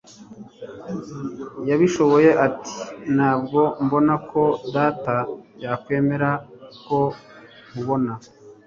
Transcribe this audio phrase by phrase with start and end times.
[1.69, 2.73] Yabishoboye ati:
[3.15, 4.43] "Ntabwo mbona ko
[4.75, 5.15] data
[5.63, 6.29] yakwemera
[6.85, 6.99] ko
[7.69, 8.13] nkubona."